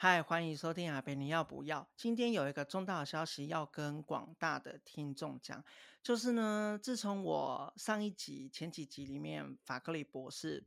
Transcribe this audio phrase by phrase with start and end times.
[0.00, 1.88] 嗨，欢迎收听阿贝，你要不要？
[1.96, 5.64] 今天有一个重大的消息要跟广大的听众讲，
[6.04, 10.64] 就是呢，自从我上一集、前几集里面，法克里博士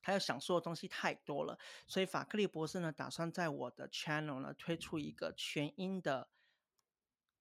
[0.00, 6.28] 他要想说的东西太多了，所以法克里博士呢，打算在我的 channel 呢推出一个全英的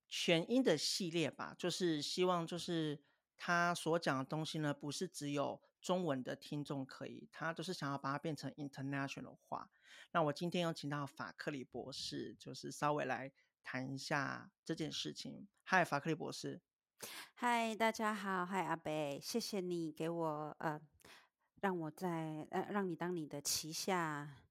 [0.07, 2.99] 全英的系列吧，就是希望就是
[3.37, 9.69] 他所讲的东西呢，不是只有中文的听众可以，他就是想要把它变成 international 化。
[10.11, 13.31] 那我今天有请到法克里博士，就是稍微来
[13.63, 15.47] 谈一下这件事情。
[15.63, 16.59] 嗨，法克里博士。
[17.35, 18.43] 嗨，大家好。
[18.43, 20.81] 嗨，阿北，谢谢你给我呃，
[21.61, 24.44] 让我在呃，让你当你的旗下。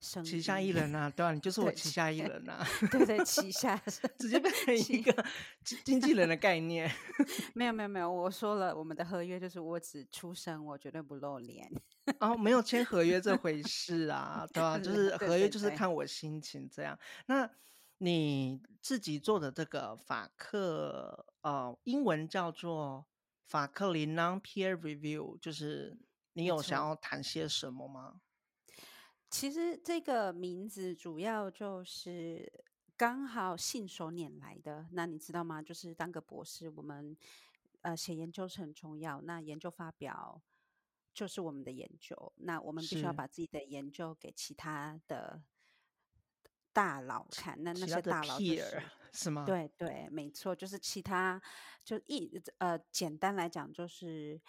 [0.00, 3.76] 旗下艺人啊，对啊，你就是我旗下艺人啊， 对对，旗下
[4.18, 5.24] 直接变成一个
[5.84, 6.90] 经纪人的概念。
[7.54, 11.70] 没有没有没有，我说了，我们的合约就是我只出声，我绝对不露脸。
[12.18, 14.78] 哦，没有签合约这回 事啊，对吧、啊？
[14.78, 16.98] 就是合约就是看我心情这样。
[17.26, 17.48] 那
[17.98, 23.04] 你自己做的这个法克，呃，英文叫做
[23.46, 25.98] 法克林 Non-Peer Review，就是
[26.32, 28.14] 你有想要谈些什么吗？
[29.30, 32.52] 其实这个名字主要就是
[32.96, 34.88] 刚好信手拈来的。
[34.90, 35.62] 那你知道吗？
[35.62, 37.16] 就是当个博士，我们
[37.82, 39.20] 呃写研究是很重要。
[39.20, 40.42] 那研究发表
[41.14, 42.32] 就是我们的研究。
[42.38, 45.40] 那我们必须要把自己的研究给其他的
[46.72, 47.56] 大佬看。
[47.62, 49.44] 那那些大佬就是是吗？
[49.46, 51.40] 对对，没错，就是其他
[51.84, 52.28] 就一
[52.58, 54.40] 呃，简单来讲就是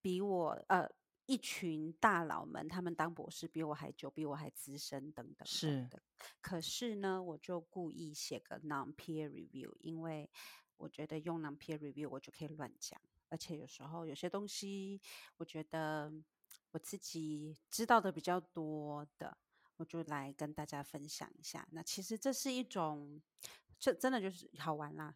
[0.00, 0.90] 比我呃。
[1.26, 5.46] 一群大佬们，他们当博士比我还久，比我还资深，等等。
[5.46, 6.00] 是的。
[6.40, 10.30] 可是呢，我就故意写个 non-peer review，因为
[10.76, 15.00] 我觉得用 non-peer review 我就可以乱讲，而且有时候有些东西，
[15.36, 16.12] 我觉得
[16.70, 19.36] 我自己知道的比较多的，
[19.76, 21.66] 我就来跟大家分享一下。
[21.72, 23.20] 那其实这是一种，
[23.78, 25.14] 这真的就是好玩啦。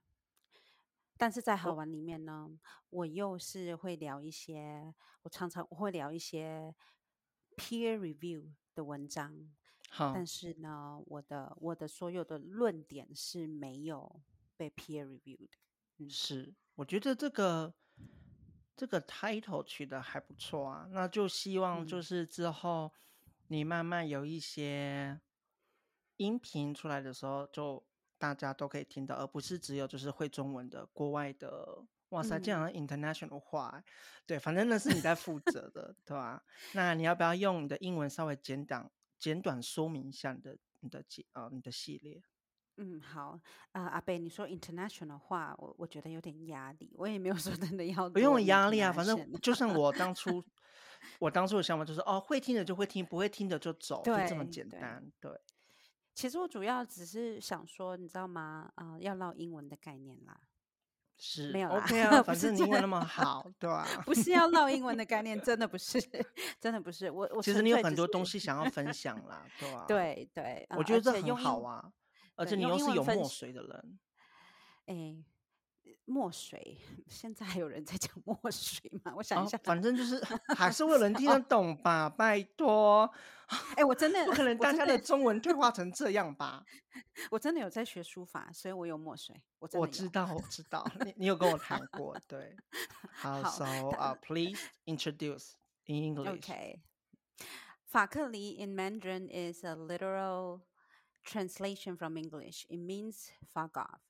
[1.21, 2.49] 但是在好玩里面呢，
[2.89, 6.75] 我又是会聊一些，我常常我会聊一些
[7.59, 9.53] peer review 的文章。
[9.91, 14.23] 好，但是呢，我的我的所有的论点是没有
[14.57, 15.59] 被 peer review 的。
[15.99, 17.75] 嗯，是，我觉得这个
[18.75, 20.89] 这个 title 取得还不错啊。
[20.91, 22.91] 那就希望就是之后
[23.49, 25.21] 你慢慢有一些
[26.17, 27.85] 音频出来的时候就。
[28.21, 31.83] 大家都可以听到，而不是只有就是会中文的国外的。
[32.11, 33.85] 哇塞，这样的 international 化，嗯，
[34.27, 36.43] 对，反正那是你在负责的，对吧？
[36.73, 42.21] 那你要不要用你的英文稍微简短简短说明一下你的你的节啊你的系列？
[42.79, 43.39] 嗯，好，
[43.71, 50.45] 呃，阿贝，你说 international 化，我我觉得有点压力，我也没有说真的要不用压力啊，反正就像我当初
[51.21, 55.31] 我当初的想法就是哦，会听的就会听，不会听的就走，就这么简单，对。
[55.31, 55.41] 对
[56.15, 58.71] 其实我主要只是想说，你知道吗？
[58.75, 60.39] 啊、呃，要唠英文的概念啦，
[61.17, 64.03] 是没有 OK 啊，反正你英文那么好，对吧、啊？
[64.05, 66.01] 不是要唠英文的概念，真的不是，
[66.61, 67.11] 真的不是。
[67.11, 69.85] 我我其实你有很多东西想要分享 啦，对吧、啊？
[69.87, 71.91] 对对，我觉得这很好啊，
[72.37, 73.99] 而且，而且你又是有墨水的人，
[74.87, 75.25] 哎。
[76.05, 79.13] 墨水，现在还有人在讲墨水吗？
[79.17, 80.23] 我想一下，哦、反正就是
[80.57, 82.07] 还是会有人听得懂吧？
[82.07, 83.11] 哦、拜托，
[83.49, 86.65] 哎、欸，我真的不可能大家的中文退化成这样吧？
[87.31, 89.41] 我真的有在学书法，所以我有墨水。
[89.59, 92.57] 我我知道，我知道，你你有跟我谈过，对。
[93.13, 95.53] 好，so uh, please introduce
[95.87, 96.41] in English.
[96.41, 96.81] Okay.
[97.87, 100.61] 法克里 in Mandarin is a literal
[101.25, 102.65] translation from English.
[102.69, 104.01] It means fuck off.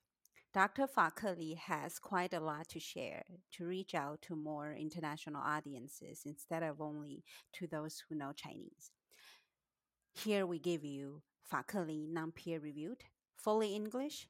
[0.53, 0.88] Dr.
[0.88, 3.22] Fakhri has quite a lot to share
[3.53, 7.22] to reach out to more international audiences instead of only
[7.53, 8.91] to those who know Chinese.
[10.12, 11.22] Here we give you
[11.53, 13.05] Fakhri non-peer reviewed,
[13.37, 14.27] fully English.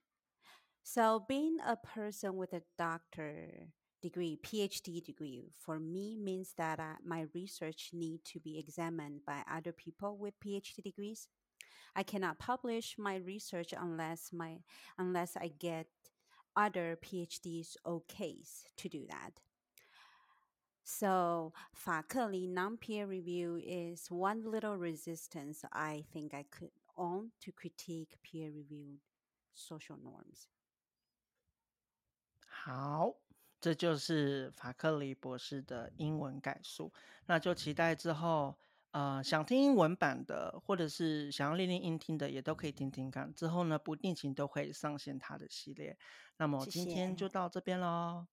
[0.82, 3.68] So being a person with a doctor
[4.02, 9.42] degree, PhD degree, for me means that uh, my research need to be examined by
[9.50, 11.28] other people with PhD degrees.
[11.96, 14.58] I cannot publish my research unless my
[14.98, 15.86] unless I get
[16.59, 19.41] other PhDs okays to do that.
[20.83, 28.17] So, 法克里 non-peer review is one little resistance I think I could own to critique
[28.21, 28.99] peer-reviewed
[29.53, 30.45] social norms.
[32.47, 33.15] 好，
[33.59, 36.93] 这就是法克里博士的英文概述。
[37.25, 38.57] 那就期待之后。
[38.92, 43.32] 呃，想听英文版的，或者是想要练练音听的，也都可以听听看。
[43.32, 45.96] 之后呢，不定期都会上线它的系列。
[46.38, 48.26] 那么今天就到这边喽，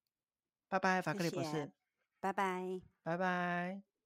[0.68, 1.72] 拜拜，法克里博士，
[2.20, 3.97] 拜拜，拜拜。